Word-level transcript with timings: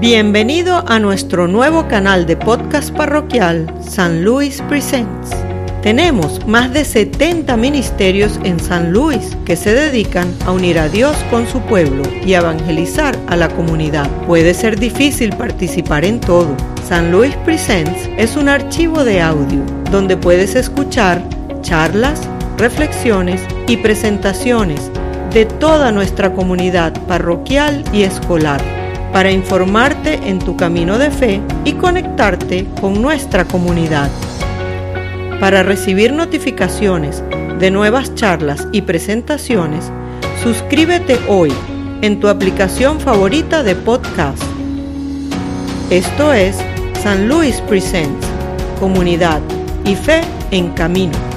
Bienvenido 0.00 0.82
a 0.88 0.98
nuestro 0.98 1.46
nuevo 1.46 1.86
canal 1.86 2.26
de 2.26 2.36
podcast 2.36 2.90
parroquial 2.90 3.72
San 3.80 4.24
Luis 4.24 4.60
Presents. 4.68 5.30
Tenemos 5.82 6.44
más 6.48 6.72
de 6.72 6.84
70 6.84 7.56
ministerios 7.56 8.40
en 8.42 8.58
San 8.58 8.92
Luis 8.92 9.36
que 9.44 9.54
se 9.54 9.72
dedican 9.72 10.34
a 10.46 10.50
unir 10.50 10.80
a 10.80 10.88
Dios 10.88 11.16
con 11.30 11.46
su 11.46 11.60
pueblo 11.60 12.02
y 12.26 12.34
a 12.34 12.40
evangelizar 12.40 13.16
a 13.28 13.36
la 13.36 13.48
comunidad. 13.48 14.10
Puede 14.26 14.52
ser 14.52 14.80
difícil 14.80 15.30
participar 15.36 16.04
en 16.04 16.20
todo. 16.20 16.56
San 16.88 17.12
Luis 17.12 17.36
Presents 17.44 18.10
es 18.16 18.34
un 18.36 18.48
archivo 18.48 19.04
de 19.04 19.22
audio 19.22 19.62
donde 19.92 20.16
puedes 20.16 20.56
escuchar 20.56 21.22
charlas, 21.60 22.28
reflexiones 22.58 23.40
y 23.68 23.76
presentaciones 23.76 24.90
de 25.32 25.46
toda 25.46 25.92
nuestra 25.92 26.32
comunidad 26.32 26.92
parroquial 27.06 27.84
y 27.92 28.02
escolar 28.02 28.83
para 29.14 29.30
informarte 29.30 30.28
en 30.28 30.40
tu 30.40 30.56
camino 30.56 30.98
de 30.98 31.12
fe 31.12 31.40
y 31.64 31.74
conectarte 31.74 32.66
con 32.80 33.00
nuestra 33.00 33.44
comunidad. 33.44 34.10
Para 35.38 35.62
recibir 35.62 36.12
notificaciones 36.12 37.22
de 37.60 37.70
nuevas 37.70 38.16
charlas 38.16 38.66
y 38.72 38.82
presentaciones, 38.82 39.92
suscríbete 40.42 41.20
hoy 41.28 41.52
en 42.02 42.18
tu 42.18 42.26
aplicación 42.26 42.98
favorita 42.98 43.62
de 43.62 43.76
podcast. 43.76 44.42
Esto 45.90 46.32
es 46.32 46.56
San 47.00 47.28
Luis 47.28 47.60
Presents, 47.68 48.26
Comunidad 48.80 49.40
y 49.84 49.94
Fe 49.94 50.22
en 50.50 50.70
Camino. 50.70 51.33